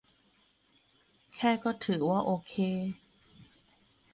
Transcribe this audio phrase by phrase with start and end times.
[1.35, 2.53] แค่ก็ถือว่าโอเค